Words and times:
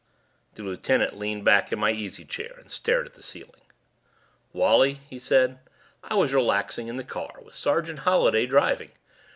The 0.55 0.63
lieutenant 0.63 1.15
leaned 1.15 1.45
back 1.45 1.71
in 1.71 1.77
my 1.77 1.91
easy 1.91 2.25
chair 2.25 2.55
and 2.57 2.71
stared 2.71 3.05
at 3.05 3.13
the 3.13 3.21
ceiling. 3.21 3.61
"Wally," 4.51 4.93
he 5.07 5.19
said, 5.19 5.59
"I 6.03 6.15
was 6.15 6.33
relaxing 6.33 6.87
in 6.87 6.95
the 6.97 7.03
car 7.03 7.35
with 7.43 7.53
Sergeant 7.53 7.99
Holliday 7.99 8.47
driving. 8.47 8.93